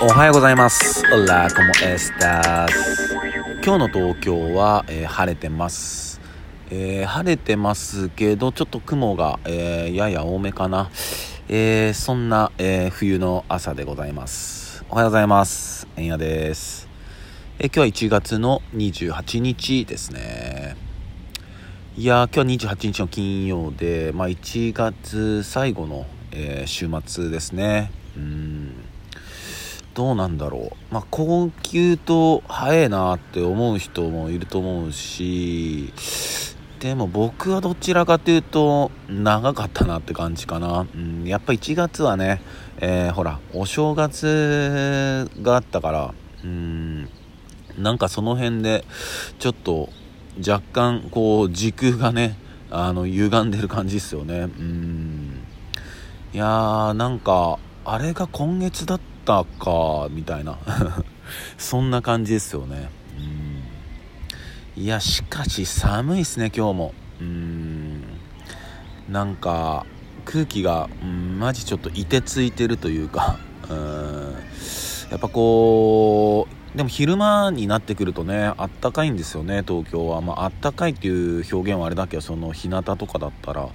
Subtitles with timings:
[0.00, 1.02] おはようございます。
[1.12, 3.14] オラコモエスタス。
[3.64, 6.20] 今日の東京は、えー晴れてます。
[6.70, 10.88] えー晴れてますけど、ちょっと雲が、えーやや多めかな。
[11.48, 14.84] えそんな、え冬の朝でございます。
[14.88, 15.88] おはようございます。
[15.96, 16.88] えんやです。
[17.58, 20.76] え今日は1月の28日ですね。
[21.96, 28.87] いやー今日は28日の金曜で、まあ、1月最後の、え週末ですねうん
[29.98, 30.94] どうなんだろう。
[30.94, 35.92] まあ高級と早いなって思う人もいると思うし
[36.78, 42.40] でも僕はどちらかというと長かったなって感じかな、うん、やっぱ1月はね、
[42.76, 47.08] えーほらお正月があったからうん
[47.76, 48.84] なんかその辺で
[49.40, 49.88] ちょっと
[50.38, 52.38] 若干こう時空がね
[52.70, 54.42] あの歪んでる感じですよね。
[54.42, 55.40] うん。
[56.32, 60.58] いやーなんかあれが今月だったかみたいな。
[61.58, 62.90] そんな感じですよね。
[64.76, 64.82] うん。
[64.82, 66.94] いやしかし寒いですね今日も。
[67.20, 68.02] うん。
[69.08, 69.86] なんか
[70.24, 73.38] 空気が、うん、マジちょっと凍てついてるというか。
[73.68, 74.34] うん。
[75.10, 80.20] やっぱこうでも昼間になってくるとねあったかいんですよね東京は。
[80.20, 83.68] まあったかいっていう表現はあれだけどその日向とかだったら。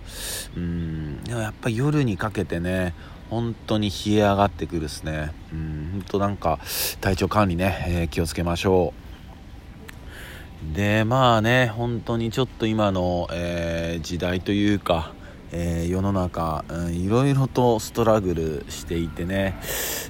[0.55, 1.23] うん。
[1.23, 2.93] でもやっぱ夜にかけてね
[3.29, 5.31] 本当に冷え上がってくるですね。
[5.51, 5.89] うん。
[5.93, 6.59] 本当なんか
[7.01, 8.93] 体調管理ね、えー気をつけましょ
[10.71, 10.75] う。
[10.75, 15.13] でまあね本当にちょっと今の、えー時代というか
[15.55, 19.55] えー世の中、うん、いろいろとストラグルしていてね、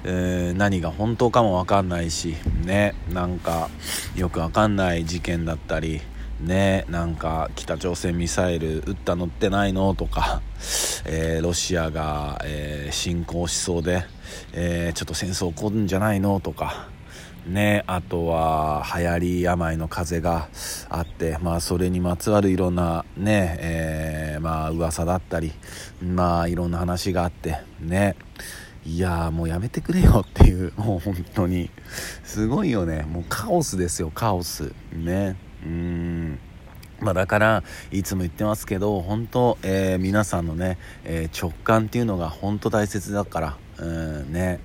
[0.04, 3.68] えー何が本当かも分かんないしねなんか
[4.16, 6.00] よく分かんない事件だったり
[6.40, 10.40] ねなんか北朝鮮ミサイル撃ったのってないのとか、
[11.04, 14.04] えーロシアが、えー侵攻しそうで、
[14.54, 16.88] えちょっと戦争起こるんじゃないのとか
[17.46, 20.48] ね、あとは流行り病の風が
[20.88, 25.52] あって、まあ、それにまつわるいろんなね、えーまあ噂だったり
[26.02, 28.16] まあいろんな話があってね。
[28.86, 31.70] いやーもうやめてくれよっていう もう本当に。
[32.22, 33.02] すごいよね。
[33.02, 34.72] もうカオスですよカオス。
[34.92, 35.36] ね。
[35.64, 36.38] うん。
[37.00, 44.60] まあだからいつも言ってますけど本当、えー皆さんのね、えー直感っていうのが本当大切だからうんね。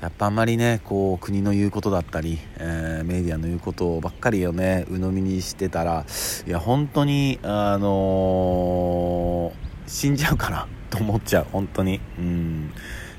[0.00, 6.04] やっぱあんまりねこう国の言うことだったり、えーメディアの言うことばっかりをね鵜呑みにしてたら
[6.46, 12.00] いや本当にあのー死んじゃうかなと思っちゃう本当に。
[12.18, 12.72] うん。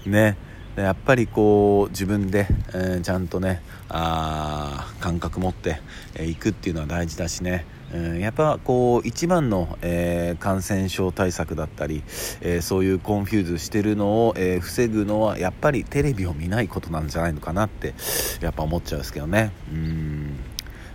[0.06, 0.38] ね。
[0.76, 5.74] やっぱりこう自分で、えーちゃんとねあ感覚持ってい、
[6.16, 7.66] えーくっていうのは大事だしね、
[8.20, 12.04] やっぱこう一番の、えー感染症対策だったり、
[12.42, 17.94] えーそういう confuse してるのを、えー防ぐのはやっぱりテレビを見ないことなんじゃないのかなって
[18.42, 19.52] やっぱ思っちゃうんですけどね。
[19.72, 20.40] うん。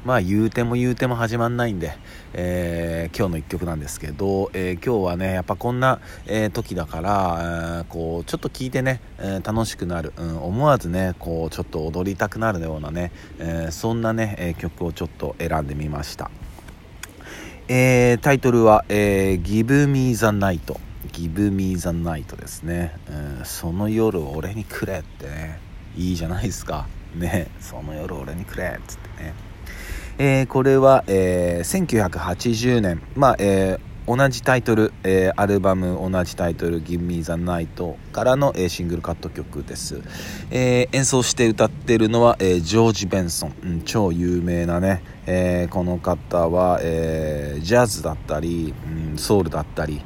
[0.04, 1.96] まあ言うても言うても始まんないんで、
[2.34, 16.30] えー今日の一曲なんですけど、えー今日はねやっぱこんな、えー時だから、こうちょっと聞いてね、え楽しくなる、うん、思わずねこうちょっと踊りたくなるようなね、えそんなね、え曲をちょっと選んでみました。
[17.68, 20.76] えータイトルは、えー Give Me the Night
[21.12, 25.58] Give Me the Night ですね、うんその夜を俺にくれってね。
[25.96, 26.86] いいじゃないですか。
[27.14, 27.46] ね。
[27.60, 29.34] その夜俺にくれっつってね。
[30.18, 33.00] えーこれは、えー1980年。
[33.14, 40.02] まあえー同じタイトル、えーアルバム同じタイトル「Give Me the Night」からの、えーシングルカット曲です、
[40.50, 48.74] えー演奏して歌ってるのは、えージョージ・ベンソン、うん超有名なね、えーこの方は、えージャズだったり、
[49.12, 50.02] うんソウルだったり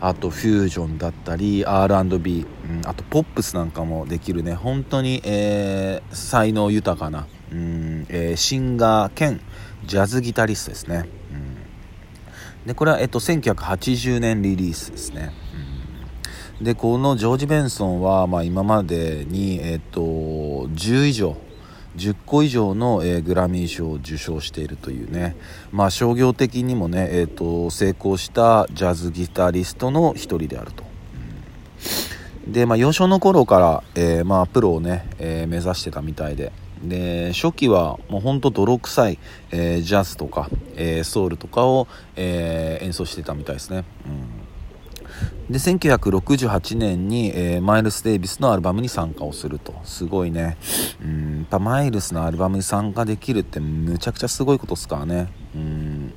[0.00, 4.54] あとフュージョンだったり R&B、うんあとポップスなんかもできるね。
[4.54, 9.42] 本当に、えー才能豊かな、うんえーシンガー兼
[9.84, 11.04] ジャズギタリストですね、
[12.66, 15.32] でこれは、えっと、1980年リリースですね、
[16.58, 16.64] うん。
[16.64, 21.36] でこのジョージ・ベンソンは、まあ、今までに、えっと、10以上
[21.96, 25.36] 10個以上の、えグラミー賞を受賞しているというね、
[25.70, 30.84] まあ、商業的にもね、えっと成功したジャズギタリストの一人であると。
[32.46, 36.52] で、まあ、幼少の頃から、えーまあ、プロをね、えー目指してたみたいで。
[36.82, 39.18] で初期はもうほんと泥臭い、
[39.50, 41.86] えージャズとか、えーソウルとかを、
[42.16, 43.84] えー演奏してたみたいですね、
[45.48, 49.74] うん、で1968年に、えーマイルス・デイビスのアルバムに参加をすると。
[49.84, 50.56] すごいね、
[51.02, 56.14] うん、やっぱマイルスのアルバムに参加できるってむちゃくちゃすごいことですからね、うん、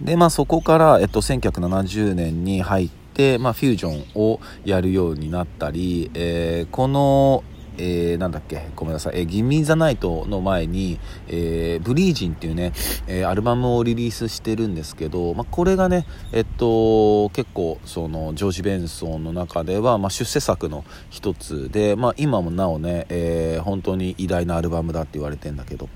[0.00, 7.44] でまあそこから、えっと、1970年に入って、まあ、フュージョンをやるようになったり、えーこの
[7.78, 10.98] えー、なんだっけ、ごめんなさい、えー、ギミーザナイトの前に、
[11.28, 12.72] えー、ブリージンっていうね、
[13.06, 25.88] えー、アルバムをリリースしてるんですけど、まあ、これがね、えっと、結構、その、ジョージ・ベンソンの中では、まあ、出世作の一つで、まあ、今もなおね、えー、本当に偉大なアルバムだって言われてんだけど、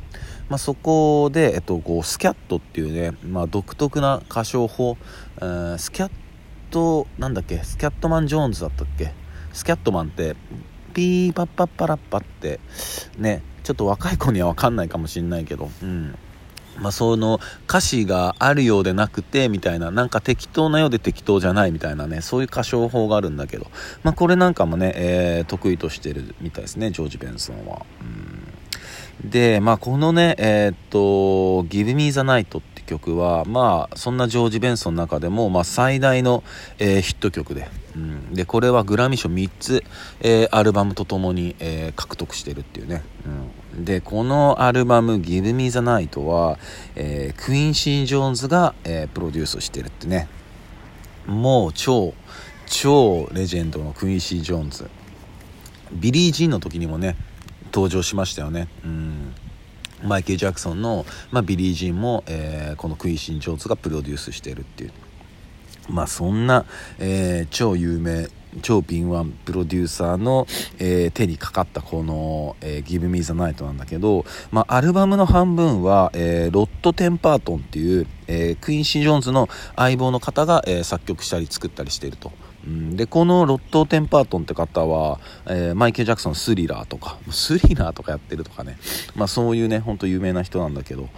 [0.48, 4.96] まあ、そこで、えっと、こうスキャットっていうね、まあ、独特な歌唱法、
[5.38, 6.10] えー、スキャッ
[6.70, 9.12] トなんだっけスキャットマン・ジョーンズだったっけ？
[9.52, 10.36] スキャットマンって
[10.92, 12.60] ピーパッパッパラッパって
[13.18, 16.18] ねちょっと若い子には分かんないかもしんないけどうん
[16.80, 23.66] まあ、その歌詞があるようでなくてみたいななんか適当なようで適当じゃないみたいなねそういう歌唱法があるんだけど、
[24.02, 27.84] まあ、これなんかもね、えー、得意としてるみたいですねジョージ・ベンソンは。
[28.00, 28.32] うん
[29.24, 30.98] で、まあ、このね、えー、っと、
[31.68, 36.42] Give Me the Night って曲は、まあ、そんなジョージ・ベンソンの中でも、まあ、最大の、
[36.78, 39.84] えー、ヒット曲で、うん、でこれはグラミー賞3つ、
[40.20, 43.02] えー、アルバムとともに、えー、獲得してるっていうね、
[43.76, 46.58] うん、でこのアルバム「Give Me the Night は」
[46.96, 50.28] えクイーン・シー・ジョーンズが、えプロデュースしてるってね。
[51.26, 52.14] もう超
[52.66, 54.90] 超レジェンドのクインシー・ジョーンズ。
[55.92, 57.16] ビリー・ジーンの時にもね
[57.72, 59.34] 登場しましたよね、うん。
[60.04, 64.92] マイケル・ジャクソンの、まあ、ビリー・ジーンも、えー、このクインシー・ジョーンズがプロデュースしているっていう
[65.88, 66.64] まあそんな、
[66.98, 68.28] えー、超有名
[68.60, 70.46] 超敏腕プロデューサーの、
[70.78, 82.30] えー、手にかかったこの、えー、Give Me the Night なんだけど、まあ、アルバムの半分は、えー、ロット・テンパートンっていう、えー、クイーンシー・ジョーンズの相棒の方が、えー、作曲したり作ったりしていると。
[82.66, 88.78] うん、でこのロット・テンパートンって方は、えー、マイケル・ジャクソンスリラーとかスリラーとかやってるとかね、
[89.16, 91.08] まあ、そういうねほんと有名な人なんだけど。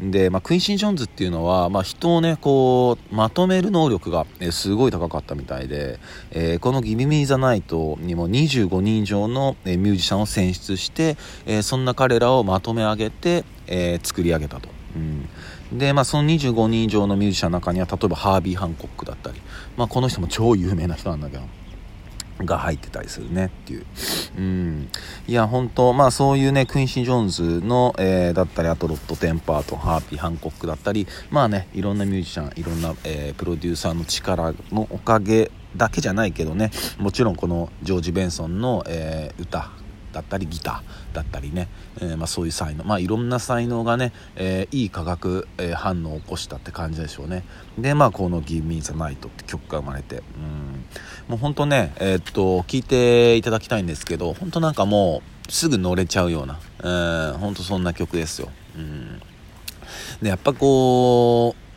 [0.00, 5.98] で、まあ、クインシー・ジョーンズっていうのは、まあ、人をねこうまとめる能力が、えー、すごい高かったみたいで、
[6.30, 14.68] えー、この「ギビミー・ザ・ナイト」にも25人以上の、え、ミュージシャンを選出して、え、そんな彼らをまとめ上げて、え、作り上げたと。
[14.96, 15.28] うん。
[15.72, 19.40] で、まあ、その25人以上のミュージシャンの中には例えばハービー・ハンコックだったり、
[19.76, 21.42] まあ、この人も超有名な人なんだけど
[22.44, 23.86] が入ってたりするねっていう。
[24.38, 24.88] うん。
[25.26, 39.70] いや、本当まあそういうね、クインシー・ジョーンズの、えー、だったり、あとロッド・テンパートン、ハービー・ハンコックだったり、まあね、いろんなミュージシャン、いろんな、えー、プロデューサーの力のおかげだけじゃないけどね、もちろんこのジョージ・ベンソンの、えー、歌、
[40.12, 41.68] だったりギターだったりね、
[42.00, 47.44] えー、まあ、そういう才能、まあ、いろんな才能がね、えー、いい化学、え、反応を起こしたって感じでしょうね。
[47.78, 50.84] でまあこの「Give Me the Night」って曲が生まれてうん。
[51.28, 58.48] もうほんとねえっと聞いていただきたいんですけど本当なんかもうすぐ乗れちゃうような、えー、ほんとそんな曲ですよ。
[58.76, 59.20] うん。
[60.22, 61.70] でやっぱこう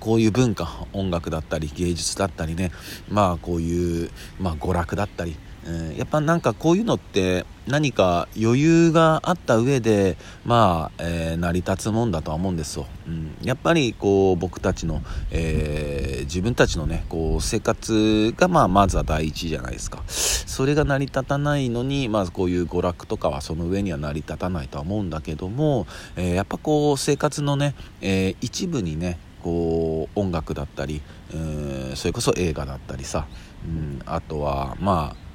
[0.00, 2.72] こういう文化音楽だったり芸術だったりね
[3.08, 4.10] まあこういう、
[4.40, 5.36] まあ、娯楽だったり
[5.66, 20.02] え、やっぱなんかこういうのって何か余裕があった上でまあ、えー、成り立つもんだとは思うんですよ、うん、やっぱりこう僕たちの、えー、自分たちのねこう生活がまあまずは第一じゃないですか。
[20.06, 25.86] それが成り立たないのにまずこういう娯楽とかはその上には成り立たないとは思うんだけども、
[26.16, 31.02] えやっぱこう生活のね、え一部にねこう音楽だったり、
[31.32, 33.26] えそれこそ映画だったりさ、
[33.64, 35.29] うん、あとはまあ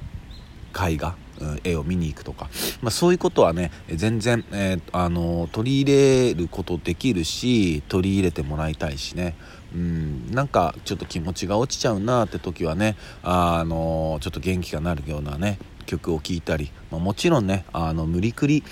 [0.76, 2.48] 絵画うん絵を見に行くとか、
[2.80, 9.34] まあ、そういうことはね全然、えー、あの取り入れることできるし取り入れてもらいたいしね。
[9.74, 18.62] うんなんかちょっと気持ちが落ちちゃうなって時はねあのちょっと元気がなるようなね曲を聴いたり、まあ、もちろんねあの無理くり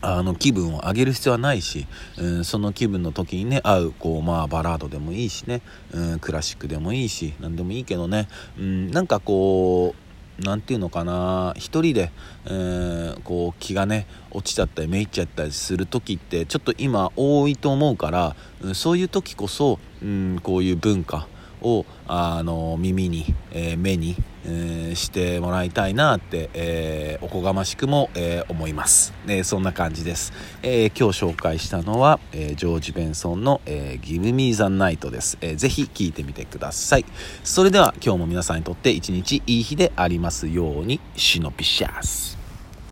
[0.00, 1.86] あの気分を上げる必要はないし、
[2.16, 5.60] うん、その気分の時にね合うこう、まあ、バラードでもいいしね、
[5.92, 10.07] うん、クラシックでもいいし何でもいいけどね、うん、なんかこう
[10.40, 12.12] 何て言うのかな一人で、
[12.46, 18.36] えー、こう気がね落ちちゃったりめいっちゃったりする時ってちょっと今多いと思うから、
[18.74, 21.26] そういう時こそ、うん、こういう文化
[21.62, 37.04] をあの耳に、えー、目に、えー、してもらいたいなって、えー、おこがましくも、え思います、えそんな感じです、え今日紹介したのは、えジョージ・ベンソンの、え Give Me the Night です、えー、ぜひ聴いてみてください。
[37.44, 42.37] それでは今日も皆さんにとって一日いい日でありますようにシノピシャス。